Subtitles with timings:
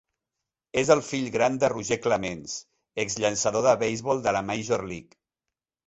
[0.81, 2.57] És el fill gran de Roger Clemens,
[3.07, 5.21] ex llançador de beisbol de la Major League.